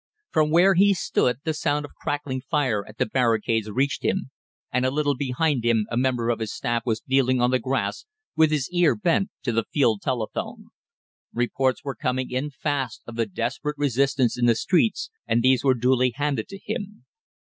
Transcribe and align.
From 0.31 0.49
where 0.49 0.73
he 0.73 0.95
stood 0.95 1.37
the 1.43 1.53
sound 1.53 1.85
of 1.85 1.93
crackling 1.93 2.41
fire 2.41 2.83
at 2.87 2.97
the 2.97 3.05
barricades 3.05 3.69
reached 3.69 4.01
him, 4.03 4.31
and 4.73 4.83
a 4.83 4.89
little 4.89 5.15
behind 5.15 5.63
him 5.63 5.85
a 5.91 5.95
member 5.95 6.29
of 6.31 6.39
his 6.39 6.51
staff 6.51 6.81
was 6.87 7.03
kneeling 7.07 7.39
on 7.39 7.51
the 7.51 7.59
grass 7.59 8.05
with 8.35 8.49
his 8.49 8.67
ear 8.71 8.95
bent 8.95 9.29
to 9.43 9.51
the 9.51 9.65
field 9.71 10.01
telephone. 10.01 10.69
Reports 11.31 11.83
were 11.83 11.93
coming 11.93 12.31
in 12.31 12.49
fast 12.49 13.03
of 13.05 13.15
the 13.15 13.27
desperate 13.27 13.77
resistance 13.77 14.39
in 14.39 14.47
the 14.47 14.55
streets, 14.55 15.11
and 15.27 15.43
these 15.43 15.63
were 15.63 15.75
duly 15.75 16.11
handed 16.17 16.47
to 16.47 16.57
him. 16.57 17.05